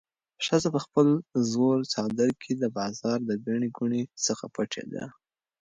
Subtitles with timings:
[0.45, 1.07] ښځه په خپل
[1.51, 5.05] زوړ څادر کې د بازار د ګڼې ګوڼې څخه پټېده.